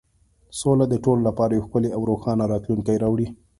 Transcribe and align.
سوله 0.59 0.85
د 0.89 0.95
ټولو 1.03 1.21
لپاره 1.29 1.51
یو 1.53 1.65
ښکلی 1.65 1.89
او 1.95 2.01
روښانه 2.11 2.43
راتلونکی 2.53 2.97
راوړي. 3.03 3.27